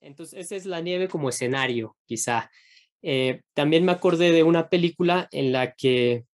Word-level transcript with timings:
Entonces 0.00 0.40
esa 0.46 0.56
es 0.56 0.66
la 0.66 0.80
nieve 0.80 1.08
como 1.08 1.28
escenario, 1.28 1.96
quizá. 2.06 2.50
Eh, 3.06 3.42
también 3.52 3.84
me 3.84 3.92
acordé 3.92 4.32
de 4.32 4.42
una 4.42 4.70
película 4.70 5.28
en 5.30 5.52
la 5.52 5.74
que 5.74 6.24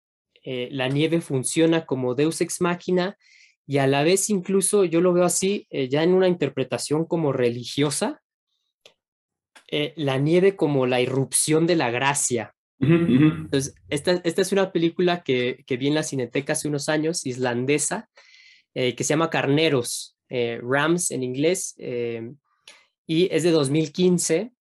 eh, 0.44 0.68
la 0.70 0.86
nieve 0.86 1.20
funciona 1.20 1.84
como 1.84 2.14
Deus 2.14 2.40
ex 2.40 2.60
machina 2.60 3.18
y 3.66 3.78
a 3.78 3.88
la 3.88 4.04
vez 4.04 4.30
incluso 4.30 4.84
yo 4.84 5.00
lo 5.00 5.12
veo 5.12 5.24
así, 5.24 5.66
eh, 5.70 5.88
ya 5.88 6.04
en 6.04 6.14
una 6.14 6.28
interpretación 6.28 7.06
como 7.06 7.32
religiosa, 7.32 8.22
la 9.94 10.18
nieve 10.18 10.56
como 10.56 10.84
la 10.86 11.00
irrupción 11.00 11.64
de 11.64 11.76
la 11.76 11.92
gracia. 11.92 12.56
Entonces, 12.80 13.76
esta, 13.88 14.20
es 14.24 14.50
una 14.50 14.72
película 14.72 15.22
que, 15.22 15.62
que 15.64 15.76
vi 15.76 15.86
en 15.86 15.94
la 15.94 16.02
Cineteca 16.02 16.54
hace 16.54 16.66
unos 16.66 16.88
años, 16.88 17.24
islandesa, 17.24 18.08
que 18.74 18.96
se 18.98 19.04
llama 19.04 19.30
Carneros, 19.30 20.16
Rams 20.28 21.12
en 21.12 21.22
inglés, 21.22 21.76
y 23.10 23.28
es 23.34 23.42
de 23.42 23.50
2015. 23.50 24.52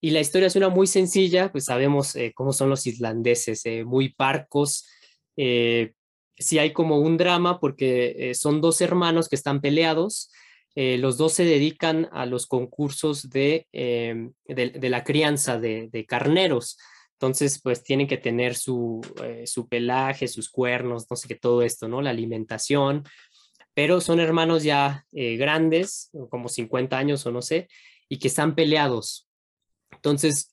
Y 0.00 0.10
la 0.10 0.20
historia 0.20 0.48
es 0.48 0.56
una 0.56 0.68
muy 0.68 0.88
sencilla, 0.88 1.52
pues 1.52 1.66
sabemos 1.66 2.16
cómo 2.34 2.52
son 2.52 2.68
los 2.68 2.86
islandeses, 2.88 3.62
muy 3.86 4.08
parcos, 4.08 4.84
eh, 5.36 5.92
si 6.36 6.58
hay 6.58 6.72
como 6.72 6.98
un 6.98 7.16
drama 7.16 7.60
porque 7.60 8.30
eh, 8.30 8.34
son 8.34 8.60
dos 8.60 8.80
hermanos 8.80 9.28
que 9.28 9.36
están 9.36 9.60
peleados, 9.60 10.32
eh, 10.74 10.98
los 10.98 11.16
dos 11.16 11.32
se 11.34 11.44
dedican 11.44 12.08
a 12.12 12.26
los 12.26 12.46
concursos 12.46 13.30
de, 13.30 13.68
em, 13.70 14.32
de, 14.44 14.88
la 14.90 15.04
crianza 15.04 15.60
de, 15.60 16.06
carneros. 16.08 16.76
Entonces, 17.12 17.60
pues 17.62 17.84
tienen 17.84 18.08
que 18.08 18.16
tener 18.16 18.56
su, 18.56 19.00
su, 19.46 19.68
pelaje, 19.68 20.26
sus 20.26 20.50
cuernos, 20.50 21.06
no 21.08 21.16
sé 21.16 21.28
qué, 21.28 21.36
todo 21.36 21.62
esto, 21.62 21.86
¿no? 21.86 22.02
La 22.02 22.10
alimentación. 22.10 23.04
Pero 23.74 24.00
son 24.00 24.20
hermanos 24.20 24.62
ya 24.62 25.06
grandes, 25.10 26.10
como 26.30 26.48
50 26.48 26.96
años 26.96 27.26
o 27.26 27.32
no 27.32 27.42
sé, 27.42 27.68
y 28.08 28.18
que 28.18 28.28
están 28.28 28.54
peleados. 28.54 29.28
Entonces, 29.90 30.48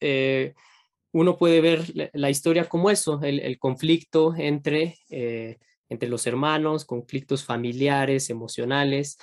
uno 1.13 1.37
puede 1.37 1.61
ver 1.61 2.09
la, 2.13 2.29
historia 2.29 2.69
como 2.69 2.89
eso, 2.89 3.19
el, 3.21 3.59
conflicto 3.59 4.33
entre, 4.37 4.97
eh, 5.09 5.57
entre 5.89 6.07
los 6.07 6.25
hermanos, 6.25 6.85
conflictos 6.85 7.43
familiares, 7.43 8.29
emocionales. 8.29 9.17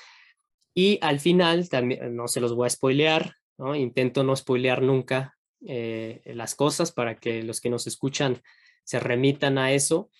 Y 0.74 0.98
al 1.00 1.18
final, 1.18 1.68
también, 1.68 2.14
no 2.14 2.28
se 2.28 2.40
los 2.40 2.54
voy 2.54 2.66
a 2.66 2.70
spoilear, 2.70 3.36
¿no? 3.56 3.74
intento 3.74 4.22
no 4.22 4.36
spoilear 4.36 4.82
nunca 4.82 5.38
eh, 5.66 6.20
las 6.26 6.54
cosas 6.54 6.92
para 6.92 7.16
que 7.16 7.42
los 7.42 7.60
que 7.60 7.70
nos 7.70 7.86
escuchan 7.86 8.42
se 8.84 9.00
remitan 9.00 9.56
a 9.56 9.72
eso. 9.72 10.10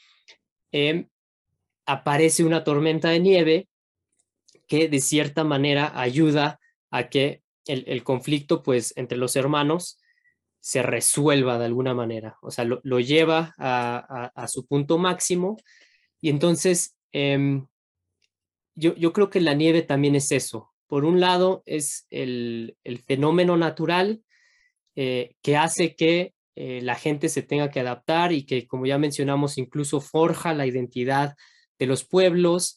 Em, 0.73 1.09
aparece 1.89 2.45
una 2.45 2.65
tormenta 2.65 3.09
de 3.09 3.19
nieve 3.19 3.69
que 4.67 4.89
de 4.89 5.01
cierta 5.01 5.43
manera 5.43 5.99
ayuda 5.99 6.61
a 6.91 7.09
que 7.09 7.43
el, 7.67 8.05
conflicto 8.05 8.63
pues 8.63 8.93
entre 8.97 9.17
los 9.17 9.37
hermanos 9.37 9.99
se 10.61 10.83
resuelva 10.83 11.59
de 11.59 11.65
alguna 11.65 11.95
manera, 11.95 12.37
o 12.43 12.51
sea, 12.51 12.65
lo, 12.65 13.01
lleva 13.01 13.55
a, 13.59 14.47
su 14.49 14.67
punto 14.67 14.99
máximo 14.99 15.57
y 16.21 16.29
entonces 16.29 16.95
em, 17.13 17.67
yo, 18.75 19.13
creo 19.13 19.31
que 19.31 19.41
la 19.41 19.55
nieve 19.55 19.83
también 19.83 20.15
es 20.15 20.31
eso. 20.31 20.71
Por 20.87 21.05
un 21.05 21.21
lado, 21.21 21.63
es 21.67 22.07
el, 22.11 22.77
fenómeno 23.07 23.57
natural 23.57 24.23
eh, 24.95 25.37
que 25.43 25.57
hace 25.57 25.95
que 25.97 26.35
eh, 26.55 26.81
la 26.83 26.97
gente 26.97 27.29
se 27.29 27.43
tenga 27.43 27.71
que 27.71 27.81
adaptar 27.81 28.33
y 28.33 28.45
que, 28.45 28.67
como 28.67 28.87
ya 28.87 28.99
mencionamos, 28.99 29.59
incluso 29.59 30.01
forja 30.01 30.55
la 30.55 30.67
identidad 30.67 31.35
de 31.79 31.87
los 31.87 32.05
pueblos, 32.05 32.77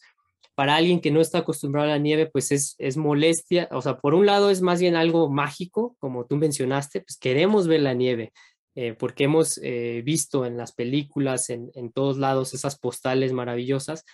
para 0.55 0.75
alguien 0.75 0.99
que 0.99 1.11
no 1.11 1.21
está 1.21 1.39
acostumbrado 1.39 1.87
a 1.87 1.93
la 1.93 1.97
nieve, 1.97 2.27
pues 2.27 2.51
es, 2.51 2.75
es 2.77 2.97
molestia. 2.97 3.67
O 3.71 3.81
sea, 3.81 3.97
por 3.97 4.13
un 4.13 4.25
lado 4.25 4.49
es 4.49 4.61
más 4.61 4.79
bien 4.79 4.95
algo 4.95 5.29
mágico, 5.29 5.95
como 5.99 6.25
tú 6.25 6.35
mencionaste, 6.35 7.01
pues 7.01 7.17
queremos 7.17 7.67
ver 7.67 7.81
la 7.81 7.93
nieve, 7.93 8.31
eh, 8.75 8.93
porque 8.93 9.23
hemos 9.23 9.59
eh, 9.63 10.01
visto 10.05 10.45
en 10.45 10.57
las 10.57 10.73
películas, 10.73 11.49
en, 11.49 11.71
en, 11.73 11.91
todos 11.91 12.17
lados, 12.17 12.53
esas 12.53 12.77
postales 12.77 13.33
maravillosas. 13.33 14.05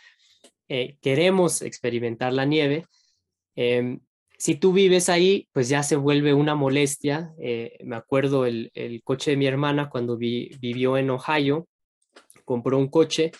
Eh, 0.70 0.98
queremos 1.02 1.62
experimentar 1.62 2.34
la 2.34 2.46
nieve. 2.46 2.86
Em, 3.56 4.00
si 4.38 4.56
tú 4.56 4.72
vives 4.72 5.10
ahí, 5.10 5.50
pues 5.52 5.68
ya 5.70 5.82
se 5.84 5.96
vuelve 5.96 6.34
una 6.34 6.54
molestia. 6.56 7.34
me 7.84 7.96
acuerdo 7.96 8.46
el, 8.46 8.70
el, 8.76 9.02
coche 9.04 9.32
de 9.32 9.38
mi 9.38 9.48
hermana 9.48 9.90
cuando 9.90 10.16
vivió 10.16 10.98
en 10.98 11.10
Ohio, 11.10 11.68
compró 12.46 12.78
un 12.78 12.88
coche 12.88 13.32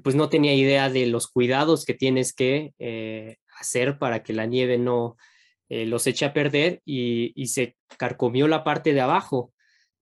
pues 0.00 0.14
no 0.14 0.28
tenía 0.28 0.54
idea 0.54 0.90
de 0.90 1.06
los 1.06 1.26
cuidados 1.26 1.84
que 1.84 1.94
tienes 1.94 2.34
que 2.34 2.74
eh, 2.78 3.38
hacer 3.58 3.98
para 3.98 4.22
que 4.22 4.34
la 4.34 4.46
nieve 4.46 4.78
no 4.78 5.16
eh, 5.68 5.86
los 5.86 6.06
eche 6.06 6.26
a 6.26 6.32
perder 6.34 6.82
y, 6.84 7.46
se 7.46 7.76
carcomió 7.96 8.46
la 8.48 8.62
parte 8.62 8.92
de 8.92 9.00
abajo. 9.00 9.52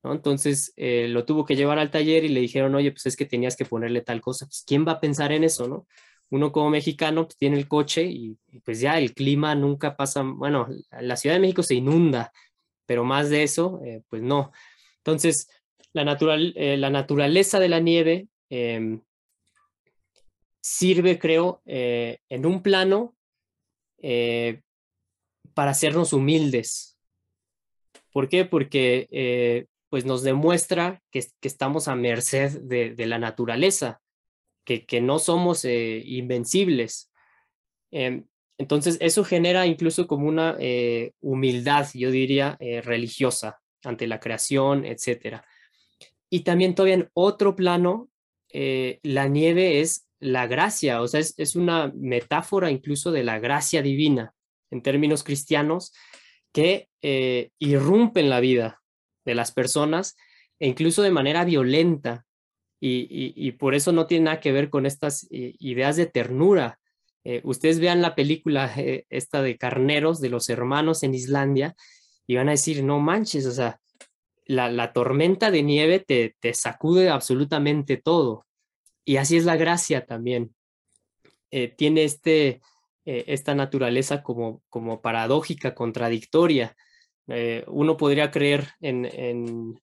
Entonces 0.03 0.73
eh, 0.77 1.09
lo 1.09 1.25
tuvo 1.25 1.45
que 1.45 1.57
llevar 1.57 1.79
al 1.79 1.91
taller 1.91 2.25
y 2.25 2.29
le 2.29 2.41
dijeron, 2.41 2.75
oye, 2.75 2.91
pues 2.91 3.07
es 3.07 3.17
que 3.17 3.25
tenías 3.25 3.57
que 3.57 3.65
ponerle 3.65 4.03
tal 4.03 4.21
cosa. 4.21 4.47
Pues, 4.47 4.65
¿quién 4.67 4.87
va 4.87 4.93
a 4.93 5.01
pensar 5.01 5.33
en 5.33 5.45
eso, 5.45 5.69
no? 5.69 5.87
Uno 6.31 6.53
como 6.53 6.71
mexicano 6.71 7.27
pues, 7.27 7.37
tiene 7.37 7.57
el 7.57 7.69
coche 7.69 8.03
y, 8.05 8.37
pues 8.65 8.81
ya 8.81 8.99
el 8.99 9.15
clima 9.15 9.55
nunca 9.55 9.97
pasa, 9.97 10.23
bueno, 10.23 10.67
la 10.91 11.17
Ciudad 11.17 11.37
de 11.37 11.41
México 11.41 11.63
se 11.63 11.77
inunda, 11.77 12.33
pero 12.87 13.05
más 13.05 13.31
de 13.31 13.45
eso, 13.45 13.81
pues 14.09 14.23
no. 14.23 14.53
Entonces, 14.99 15.49
la, 15.93 16.05
natural, 16.05 16.53
la 16.57 16.91
naturaleza 16.91 17.61
de 17.61 17.69
la 17.69 17.81
nieve 17.81 18.29
em, 18.51 19.01
sirve, 20.65 21.19
creo, 21.19 21.61
eh, 21.67 22.21
en 22.31 22.47
un 22.47 22.63
plano 22.63 23.15
eh, 23.99 24.63
para 25.53 25.73
hacernos 25.73 26.15
humildes. 26.15 26.97
¿Por 28.11 28.31
qué? 28.31 28.47
Porque 28.47 29.07
eh, 29.11 29.67
pues 29.91 30.07
nos 30.07 30.23
demuestra 30.23 31.03
que, 31.11 31.23
estamos 31.43 31.87
a 31.87 31.97
merced 31.97 32.63
de, 32.63 33.07
la 33.07 33.19
naturaleza, 33.19 34.01
que, 34.65 35.01
no 35.03 35.19
somos 35.19 35.67
invencibles. 35.67 37.13
Entonces, 38.57 38.97
eso 39.01 39.23
genera 39.23 39.67
incluso 39.67 40.07
como 40.07 40.27
una 40.27 40.57
humildad, 41.21 41.89
yo 41.93 42.11
diría, 42.11 42.57
religiosa 42.83 43.61
ante 43.83 44.07
la 44.07 44.19
creación, 44.19 44.87
etc. 44.87 45.43
Y 46.31 46.41
también 46.41 46.75
todavía 46.75 46.95
en 46.95 47.11
otro 47.13 47.55
plano, 47.55 48.09
la 48.51 49.29
nieve 49.29 49.81
es 49.81 50.09
la 50.25 50.47
gracia, 50.47 51.03
o 51.03 51.07
sea, 51.07 51.21
es, 51.21 51.55
una 51.55 51.93
metáfora 51.95 52.71
incluso 52.71 53.13
de 53.13 53.23
la 53.23 53.39
gracia 53.39 53.83
divina 53.83 54.33
en 54.71 54.81
términos 54.81 55.23
cristianos 55.23 55.93
que 56.51 56.89
eh, 57.03 57.51
irrumpen 57.59 58.31
la 58.31 58.41
vida 58.41 58.81
de 59.27 59.35
las 59.35 59.53
personas 59.53 60.17
e 60.59 60.67
incluso 60.67 61.03
de 61.03 61.11
manera 61.11 61.45
violenta. 61.45 62.25
Y, 62.87 63.53
por 63.53 63.75
eso 63.75 63.93
no 63.93 64.07
tiene 64.07 64.27
nada 64.27 64.41
que 64.41 64.53
ver 64.53 64.69
con 64.69 64.85
estas 64.85 65.27
eh, 65.31 65.55
ideas 65.59 65.97
de 65.97 66.05
ternura. 66.05 66.79
Eh, 67.25 67.41
ustedes 67.45 67.81
vean 67.81 68.03
la 68.03 68.15
película 68.15 68.71
esta 69.09 69.41
de 69.41 69.57
Carneros 69.57 70.21
de 70.21 70.29
los 70.29 70.51
hermanos 70.51 71.03
en 71.03 71.15
Islandia 71.15 71.75
y 72.27 72.37
van 72.37 72.49
a 72.49 72.53
decir, 72.53 72.85
no 72.85 73.01
manches, 73.01 73.47
o 73.47 73.53
sea, 73.53 73.81
la, 74.47 74.93
tormenta 74.93 75.51
de 75.51 75.63
nieve 75.63 76.01
te 76.01 76.55
sacude 76.55 77.09
absolutamente 77.09 77.97
todo. 77.97 78.45
Y 79.05 79.17
así 79.17 79.37
es 79.37 79.45
la 79.45 79.57
gracia 79.57 80.07
también. 80.07 80.55
Eh, 81.51 81.69
tiene 81.69 82.05
este, 82.05 82.61
eh, 83.05 83.25
esta 83.29 83.55
naturaleza 83.55 84.23
como, 84.23 84.63
como 84.69 85.01
paradójica, 85.01 85.75
contradictoria. 85.75 86.77
Eh, 87.29 87.65
uno 87.69 87.97
podría 87.97 88.31
creer 88.31 88.71
en, 88.81 89.05
en, 89.05 89.81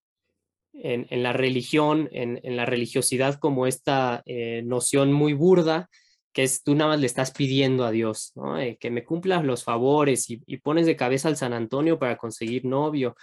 en, 0.74 1.24
la 1.24 1.34
religión, 1.34 2.10
en, 2.12 2.40
la 2.56 2.66
religiosidad 2.66 3.40
como 3.40 3.68
esta 3.68 4.24
noción 4.64 5.14
muy 5.14 5.34
burda, 5.34 5.90
que 6.34 6.44
es 6.44 6.64
tú 6.64 6.76
nada 6.76 6.92
más 6.92 7.00
le 7.00 7.08
estás 7.08 7.32
pidiendo 7.32 7.86
a 7.86 7.92
Dios, 7.92 8.34
que 8.80 8.92
me 8.92 9.04
cumplas 9.04 9.44
los 9.44 9.64
favores 9.64 10.30
y, 10.30 10.58
pones 10.58 10.86
de 10.86 10.96
cabeza 10.96 11.28
al 11.28 11.38
San 11.38 11.54
Antonio 11.54 12.00
para 12.00 12.18
conseguir 12.18 12.66
novio, 12.66 13.16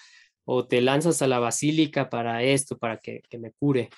o 0.44 0.66
te 0.66 0.80
lanzas 0.80 1.22
a 1.22 1.26
la 1.26 1.38
basílica 1.38 2.10
para 2.10 2.42
esto, 2.42 2.76
para 2.76 2.98
que, 2.98 3.22
que 3.28 3.38
me 3.38 3.52
cure. 3.52 3.88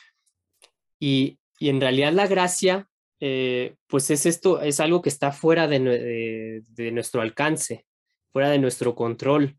Y, 0.98 1.39
y 1.60 1.68
en 1.68 1.80
realidad 1.80 2.14
la 2.14 2.26
gracia, 2.26 2.88
eh, 3.20 3.76
pues 3.86 4.10
es 4.10 4.24
esto, 4.24 4.62
es 4.62 4.80
algo 4.80 5.02
que 5.02 5.10
está 5.10 5.30
fuera 5.30 5.68
de, 5.68 6.62
nuestro 6.90 7.20
alcance, 7.20 7.84
fuera 8.32 8.48
de 8.48 8.58
nuestro 8.58 8.94
control. 8.94 9.58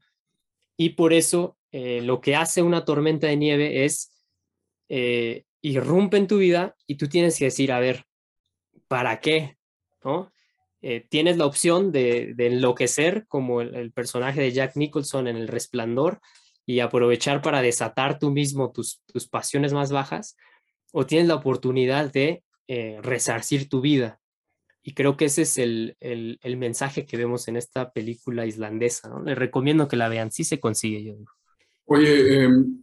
Y 0.75 0.89
por 0.89 1.13
eso 1.13 1.59
eh, 1.71 2.01
lo 2.01 2.19
que 2.19 2.35
hace 2.35 2.63
una 2.63 2.85
tormenta 2.85 3.27
de 3.27 3.37
nieve 3.37 3.85
es 3.85 4.11
eh, 4.89 5.45
irrumpe 5.61 6.17
en 6.17 6.25
tu 6.25 6.39
vida 6.39 6.75
y 6.87 6.95
tú 6.95 7.07
tienes 7.07 7.37
que 7.37 7.45
decir, 7.45 7.71
a 7.71 7.79
ver, 7.79 8.03
¿para 8.87 9.21
qué? 9.21 9.57
¿No? 10.03 10.33
tienes 11.09 11.37
la 11.37 11.45
opción 11.45 11.91
de, 11.91 12.33
enloquecer 12.39 13.27
como 13.27 13.61
el, 13.61 13.91
personaje 13.91 14.41
de 14.41 14.51
Jack 14.51 14.75
Nicholson 14.75 15.27
en 15.27 15.37
El 15.37 15.47
Resplandor 15.47 16.19
y 16.65 16.79
aprovechar 16.79 17.43
para 17.43 17.61
desatar 17.61 18.17
tú 18.17 18.31
mismo 18.31 18.71
tus, 18.71 19.03
tus 19.05 19.27
pasiones 19.27 19.73
más 19.73 19.91
bajas, 19.91 20.37
o 20.91 21.05
tienes 21.05 21.27
la 21.27 21.35
oportunidad 21.35 22.11
de 22.11 22.43
eh, 22.67 22.99
resarcir 23.01 23.69
tu 23.69 23.81
vida, 23.81 24.21
y 24.83 24.93
creo 24.93 25.15
que 25.15 25.25
ese 25.25 25.43
es 25.43 25.57
el, 25.57 25.95
el, 25.99 26.57
mensaje 26.57 27.05
que 27.05 27.17
vemos 27.17 27.47
en 27.47 27.55
esta 27.55 27.91
película 27.91 28.45
islandesa. 28.45 29.09
¿no? 29.09 29.21
Les 29.21 29.37
recomiendo 29.37 29.87
que 29.87 29.95
la 29.95 30.09
vean, 30.09 30.31
sí 30.31 30.43
se 30.43 30.59
consigue, 30.59 31.03
yo 31.03 31.13
digo. 31.15 31.31
Oye, 31.85 32.43
em, 32.43 32.81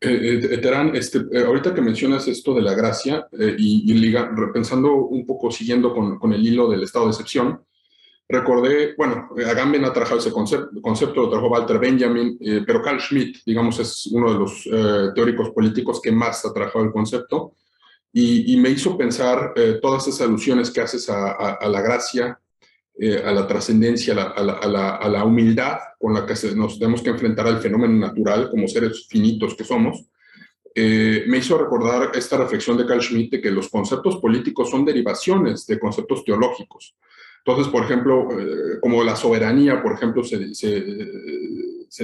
eh, 0.00 0.40
eh, 0.50 0.58
Terán, 0.58 0.94
este, 0.94 1.20
eh, 1.32 1.44
ahorita 1.44 1.72
que 1.72 1.80
mencionas 1.80 2.28
esto 2.28 2.54
de 2.54 2.62
la 2.62 2.74
gracia 2.74 3.28
y, 3.56 3.90
y, 3.90 3.94
liga, 3.94 4.30
repensando 4.34 4.94
un 4.94 5.24
poco, 5.24 5.50
siguiendo 5.50 5.94
con, 5.94 6.18
con, 6.18 6.32
el 6.32 6.46
hilo 6.46 6.68
del 6.68 6.82
estado 6.82 7.06
de 7.06 7.12
excepción, 7.12 7.62
recordé, 8.32 8.94
bueno, 8.96 9.28
Agamben 9.46 9.84
ha 9.84 9.92
trabajado 9.92 10.18
ese 10.18 10.32
concepto, 10.32 10.80
concepto 10.80 11.22
lo 11.22 11.30
trajo 11.30 11.48
Walter 11.48 11.78
Benjamin, 11.78 12.38
pero 12.66 12.82
Carl 12.82 13.00
Schmitt, 13.00 13.38
digamos, 13.44 13.78
es 13.78 14.06
uno 14.06 14.32
de 14.32 14.38
los 14.38 15.14
teóricos 15.14 15.50
políticos 15.50 16.00
que 16.02 16.10
más 16.10 16.44
ha 16.44 16.52
trabajado 16.52 16.84
el 16.84 16.92
concepto 16.92 17.54
y, 18.12 18.56
me 18.56 18.70
hizo 18.70 18.96
pensar 18.96 19.54
todas 19.80 20.08
esas 20.08 20.22
alusiones 20.22 20.70
que 20.70 20.80
haces 20.80 21.08
a, 21.08 21.32
a, 21.32 21.68
la 21.68 21.80
gracia, 21.80 22.38
a 23.24 23.32
la 23.32 23.46
trascendencia, 23.46 24.14
a, 24.14 24.30
a 24.30 25.08
la, 25.08 25.24
humildad 25.24 25.78
con 25.98 26.14
la 26.14 26.26
que 26.26 26.34
nos 26.54 26.78
tenemos 26.78 27.02
que 27.02 27.10
enfrentar 27.10 27.46
al 27.46 27.60
fenómeno 27.60 27.94
natural 27.98 28.50
como 28.50 28.68
seres 28.68 29.06
finitos 29.08 29.54
que 29.54 29.64
somos, 29.64 30.06
me 30.74 31.38
hizo 31.38 31.58
recordar 31.58 32.12
esta 32.14 32.36
reflexión 32.38 32.76
de 32.76 32.86
Carl 32.86 33.02
Schmitt 33.02 33.32
de 33.32 33.40
que 33.40 33.50
los 33.50 33.68
conceptos 33.68 34.16
políticos 34.16 34.70
son 34.70 34.84
derivaciones 34.84 35.66
de 35.66 35.78
conceptos 35.78 36.24
teológicos. 36.24 36.94
Entonces, 37.44 37.72
por 37.72 37.84
ejemplo, 37.84 38.28
eh, 38.38 38.78
como 38.80 39.02
la 39.02 39.16
soberanía, 39.16 39.82
por 39.82 39.94
ejemplo, 39.94 40.22
se, 40.22 40.38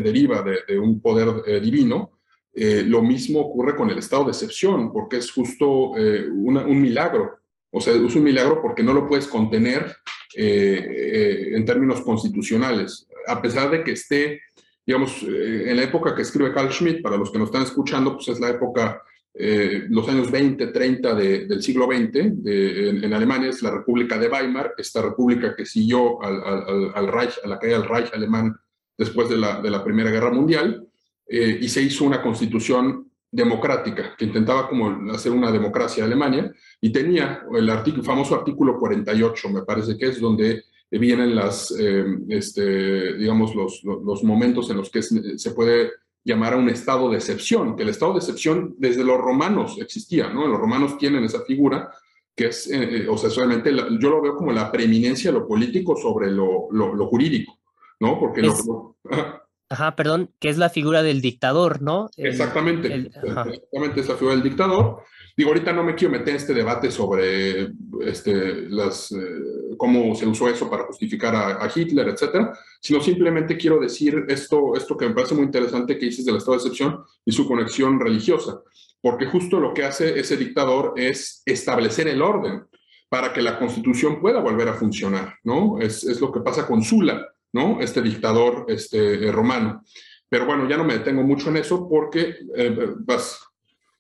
deriva 0.01 0.43
de, 0.43 0.79
un 0.79 1.01
poder 1.01 1.29
eh, 1.47 1.61
divino, 1.61 2.19
eh, 2.53 2.83
lo 2.85 3.03
mismo 3.03 3.41
ocurre 3.41 3.77
con 3.77 3.89
el 3.89 3.99
estado 3.99 4.25
de 4.25 4.31
excepción, 4.31 4.93
porque 4.93 5.19
es 5.19 5.31
justo 5.31 5.91
un 5.93 6.81
milagro. 6.81 7.39
O 7.71 7.81
sea, 7.81 7.95
es 7.95 8.17
un 8.17 8.25
milagro 8.25 8.61
porque 8.61 8.83
no 8.83 8.93
lo 8.93 9.07
puedes 9.07 9.29
contener 9.29 9.95
en 10.35 11.65
términos 11.65 12.01
constitucionales, 12.01 13.07
a 13.27 13.41
pesar 13.41 13.71
de 13.71 13.85
que 13.85 13.93
esté, 13.93 14.41
digamos, 14.85 15.23
en 15.23 15.77
la 15.77 15.83
época 15.85 16.15
que 16.15 16.23
escribe 16.23 16.53
Carl 16.53 16.73
Schmitt, 16.73 17.03
para 17.03 17.17
los 17.17 17.31
que 17.31 17.39
nos 17.39 17.49
están 17.49 17.63
escuchando, 17.63 18.15
pues 18.15 18.29
es 18.29 18.41
la 18.41 18.49
época 18.49 19.03
eh, 19.35 19.87
los 19.89 20.09
años 20.09 20.31
20, 20.31 20.69
30 20.69 21.15
del 21.15 21.63
siglo 21.63 21.87
XX, 21.87 22.17
en, 22.45 23.13
Alemania 23.13 23.51
es 23.51 23.63
la 23.63 23.71
República 23.71 24.19
de 24.19 24.29
Weimar, 24.29 24.75
esta 24.77 25.03
república 25.03 25.55
que 25.55 25.65
siguió 25.65 26.21
al, 26.23 27.09
Reich, 27.09 27.39
a 27.45 27.49
la 27.49 27.59
caída 27.59 27.79
del 27.79 27.89
Reich 27.89 28.13
alemán 28.13 28.57
después 28.97 29.29
de 29.29 29.37
la, 29.37 29.61
de 29.61 29.71
la 29.71 29.85
Primera 29.85 30.11
Guerra 30.11 30.33
Mundial, 30.33 30.89
eh, 31.29 31.59
y 31.61 31.69
se 31.69 31.83
hizo 31.83 32.05
una 32.05 32.23
constitución 32.23 33.11
democrática 33.31 34.15
que 34.17 34.25
intentaba 34.25 34.69
como 34.69 35.13
hacer 35.13 35.31
una 35.33 35.53
democracia 35.53 36.05
Alemania 36.05 36.51
y 36.81 36.91
tenía 36.91 37.43
el 37.55 37.69
artículo, 37.69 38.03
famoso 38.03 38.35
artículo 38.35 38.79
48, 38.79 39.51
me 39.51 39.63
parece 39.63 39.99
que 39.99 40.07
es 40.07 40.21
donde 40.21 40.65
vienen 40.91 41.37
las, 41.37 41.71
eh, 41.79 42.05
este, 42.31 43.15
digamos, 43.15 43.55
los, 43.55 43.85
los, 43.85 44.25
momentos 44.25 44.71
en 44.71 44.79
los 44.79 44.91
que 44.91 45.03
se 45.03 45.51
puede 45.51 45.91
llamar 46.29 46.53
a 46.53 46.59
un 46.59 46.69
estado 46.69 47.09
de 47.09 47.17
excepción, 47.17 47.75
que 47.75 47.85
el 47.85 47.89
estado 47.89 48.13
de 48.13 48.19
excepción 48.19 48.75
desde 48.77 49.03
los 49.03 49.19
romanos 49.19 49.79
existía, 49.81 50.29
¿no? 50.29 50.47
Los 50.47 50.61
romanos 50.61 50.99
tienen 50.99 51.25
esa 51.25 51.43
figura 51.43 51.91
que 52.37 52.49
es, 52.49 52.71
eh, 52.71 52.99
eh, 52.99 53.09
o 53.09 53.17
sea, 53.17 53.31
solamente 53.31 53.73
yo 53.73 54.11
lo 54.11 54.21
veo 54.21 54.37
como 54.37 54.53
la 54.53 54.71
preeminencia 54.71 55.33
de 55.33 55.39
lo 55.39 55.49
político 55.49 55.97
sobre 55.97 56.31
lo, 56.31 56.69
lo, 56.71 57.07
jurídico, 57.07 57.59
¿no? 57.99 58.21
Porque 58.21 58.43
lo, 58.43 58.95
Ajá, 59.71 59.97
perdón, 59.97 60.31
que 60.39 60.49
es 60.49 60.57
la 60.57 60.71
figura 60.71 61.03
del 61.03 61.21
dictador, 61.21 61.83
¿no? 61.83 62.09
exactamente, 62.17 63.11
exactamente 63.23 64.01
es 64.01 64.09
la 64.09 64.15
figura 64.15 64.35
del 64.35 64.43
dictador. 64.43 65.03
Digo, 65.37 65.51
ahorita 65.51 65.73
no 65.73 65.85
me 65.85 65.95
quiero 65.95 66.13
meter 66.13 66.31
en 66.31 66.37
este 66.37 66.55
debate 66.55 66.91
sobre 66.91 67.69
este, 68.01 68.69
las, 68.71 69.13
eh, 69.13 69.77
cómo 69.77 70.15
se 70.15 70.27
usó 70.27 70.49
eso 70.49 70.71
para 70.71 70.85
justificar 70.85 71.37
a, 71.37 71.71
Hitler, 71.73 72.09
etcétera, 72.09 72.53
sino 72.81 73.01
simplemente 73.01 73.57
quiero 73.57 73.79
decir 73.79 74.25
esto, 74.29 74.75
esto 74.75 74.97
que 74.97 75.07
me 75.07 75.15
parece 75.15 75.35
muy 75.35 75.45
interesante 75.45 75.99
que 75.99 76.07
dices 76.07 76.25
del 76.25 76.37
estado 76.37 76.53
de 76.53 76.63
excepción 76.63 77.05
y 77.25 77.33
su 77.33 77.47
conexión 77.47 78.01
religiosa, 78.01 78.61
porque 79.03 79.27
justo 79.27 79.61
lo 79.61 79.75
que 79.75 79.85
hace 79.85 80.19
ese 80.19 80.37
dictador 80.37 80.95
es 80.97 81.43
establecer 81.45 82.09
el 82.09 82.23
orden 82.23 82.65
para 83.11 83.33
que 83.33 83.43
la 83.43 83.59
constitución 83.59 84.21
pueda 84.21 84.41
volver 84.41 84.69
a 84.69 84.75
funcionar, 84.75 85.35
¿no? 85.45 85.79
Es, 85.79 86.05
es 86.05 86.21
lo 86.21 86.33
que 86.33 86.41
pasa 86.41 86.67
con 86.67 86.83
Sula, 86.83 87.25
¿no? 87.53 87.81
Este 87.81 88.03
dictador 88.03 88.67
este, 88.69 89.31
romano. 89.33 89.83
Pero 90.29 90.47
bueno, 90.47 90.69
ya 90.69 90.77
no 90.77 90.85
me 90.85 90.99
detengo 90.99 91.23
mucho 91.23 91.49
en 91.49 91.57
eso 91.57 91.89
porque 91.89 92.37
eh, 92.57 92.77
vas. 93.01 93.41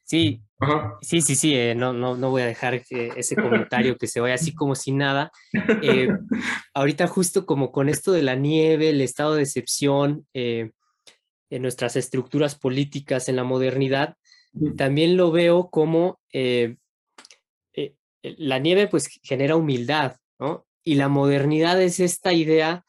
Sí, 0.04 0.42
sí, 1.00 1.20
sí, 1.20 1.34
sí, 1.34 1.54
eh, 1.54 1.74
no, 1.74 1.92
no, 1.92 2.16
no 2.16 2.30
voy 2.30 2.42
a 2.42 2.46
dejar 2.46 2.82
ese 2.90 3.36
comentario 3.36 3.96
que 3.96 4.06
se 4.06 4.20
vaya 4.20 4.34
así 4.34 4.54
como 4.54 4.74
sin 4.74 4.98
nada. 4.98 5.30
Eh, 5.82 6.08
ahorita 6.74 7.06
justo 7.06 7.46
como 7.46 7.72
con 7.72 7.88
esto 7.88 8.12
de 8.12 8.22
la 8.22 8.34
nieve, 8.34 8.90
el 8.90 9.00
estado 9.00 9.34
de 9.34 9.42
excepción, 9.42 10.26
en 10.34 10.72
nuestras 11.62 11.96
estructuras 11.96 12.58
políticas 12.58 13.28
en 13.28 13.36
la 13.36 13.44
modernidad, 13.44 14.16
también 14.76 15.16
lo 15.16 15.30
veo 15.30 15.70
como 15.70 16.20
la 18.22 18.58
nieve 18.58 18.86
pues 18.88 19.08
genera 19.22 19.56
humildad, 19.56 20.16
¿no? 20.38 20.66
Y 20.84 20.94
la 20.94 21.08
modernidad 21.08 21.80
es 21.80 22.00
esta 22.00 22.32
idea 22.32 22.84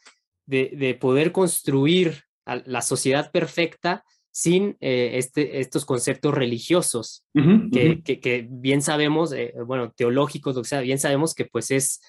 de, 0.49 0.97
poder 0.99 1.31
construir 1.31 2.23
la 2.45 2.81
sociedad 2.81 3.31
perfecta 3.31 4.03
sin 4.31 4.77
eh, 4.79 5.11
este, 5.15 5.59
estos 5.59 5.85
conceptos 5.85 6.33
religiosos, 6.33 7.25
que, 7.33 8.47
bien 8.49 8.81
sabemos, 8.81 9.33
eh, 9.33 9.53
bueno, 9.65 9.91
teológicos, 9.91 10.55
o 10.57 10.63
sea, 10.63 10.81
bien 10.81 10.99
sabemos 10.99 11.33
que 11.33 11.45
pues 11.45 11.71
es, 11.71 12.01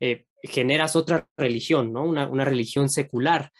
eh, 0.00 0.24
generas 0.42 0.96
otra 0.96 1.28
religión, 1.36 1.92
¿no? 1.92 2.04
Una, 2.04 2.26
una 2.26 2.44
religión 2.44 2.88
secular. 2.88 3.50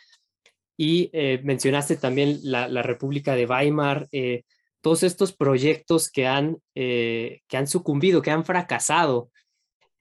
Y 0.76 1.12
mencionaste 1.44 1.96
también 1.96 2.40
la, 2.42 2.66
la, 2.66 2.82
República 2.82 3.36
de 3.36 3.46
Weimar, 3.46 4.08
todos 4.80 5.04
estos 5.04 5.32
proyectos 5.32 6.10
que 6.10 6.26
han, 6.26 6.56
que 6.74 7.40
han 7.52 7.68
sucumbido, 7.68 8.22
que 8.22 8.32
han 8.32 8.44
fracasado. 8.44 9.30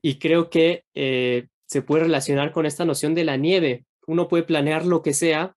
Y 0.02 0.18
creo 0.18 0.50
que 0.50 0.86
se 0.94 1.82
puede 1.84 2.06
relacionar 2.06 2.52
con 2.52 2.66
esta 2.66 2.86
noción 2.86 3.14
de 3.14 3.24
la 3.24 3.38
nieve, 3.38 3.86
uno 4.08 4.28
puede 4.28 4.44
planear 4.44 4.86
lo 4.86 5.02
que 5.02 5.14
sea, 5.14 5.56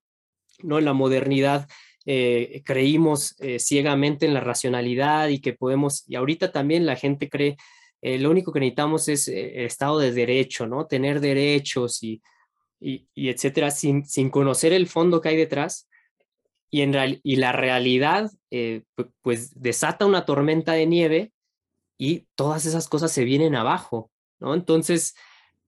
¿no? 0.62 0.78
En 0.78 0.84
la 0.84 0.92
modernidad 0.92 1.68
eh, 2.04 2.62
creímos 2.64 3.34
eh, 3.40 3.58
ciegamente 3.58 4.26
en 4.26 4.34
la 4.34 4.40
racionalidad 4.40 5.28
y 5.28 5.40
que 5.40 5.52
podemos, 5.52 6.04
y 6.08 6.14
ahorita 6.16 6.52
también 6.52 6.86
la 6.86 6.96
gente 6.96 7.28
cree, 7.28 7.56
eh, 8.02 8.18
lo 8.18 8.30
único 8.30 8.52
que 8.52 8.60
necesitamos 8.60 9.08
es 9.08 9.28
estado 9.28 9.98
de 9.98 10.12
derecho, 10.12 10.66
¿no? 10.66 10.86
Tener 10.86 11.20
derechos 11.20 12.02
y, 12.02 12.22
y, 12.78 13.06
etcétera, 13.14 13.70
sin, 13.70 14.04
sin, 14.04 14.30
conocer 14.30 14.72
el 14.72 14.86
fondo 14.86 15.20
que 15.20 15.30
hay 15.30 15.36
detrás. 15.36 15.88
Y, 16.70 16.82
en 16.82 16.92
real, 16.92 17.20
y 17.22 17.36
la 17.36 17.52
realidad, 17.52 18.30
pues 19.22 19.60
desata 19.60 20.04
una 20.04 20.24
tormenta 20.24 20.72
de 20.72 20.86
nieve 20.86 21.32
y 21.98 22.26
todas 22.34 22.66
esas 22.66 22.88
cosas 22.88 23.12
se 23.12 23.24
vienen 23.24 23.54
abajo, 23.54 24.10
¿no? 24.38 24.54
Entonces, 24.54 25.14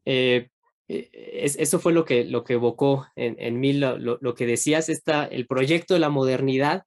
eh, 0.04 0.48
eso 0.88 1.78
fue 1.78 1.92
lo 1.92 2.04
que, 2.04 2.24
lo 2.24 2.44
que 2.44 2.54
evocó 2.54 3.06
en, 3.14 3.36
en 3.38 3.60
mí 3.60 3.74
lo, 3.74 4.34
que 4.34 4.46
decías, 4.46 4.88
está 4.88 5.26
el 5.26 5.46
proyecto 5.46 5.94
de 5.94 6.00
la 6.00 6.08
modernidad 6.08 6.84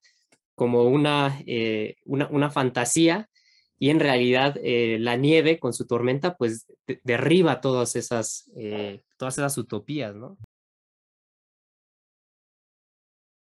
como 0.55 0.83
una, 0.83 1.41
eh, 1.45 1.95
una, 2.05 2.49
fantasía 2.49 3.29
y 3.79 3.89
en 3.89 3.99
realidad 3.99 4.57
eh, 4.63 4.97
la 4.99 5.15
nieve 5.15 5.59
con 5.59 5.73
su 5.73 5.87
tormenta 5.87 6.35
pues 6.35 6.67
derriba 7.03 7.61
todas 7.61 7.95
esas, 7.95 8.51
todas 9.17 9.37
esas 9.37 9.57
utopías, 9.57 10.15
¿no? 10.15 10.37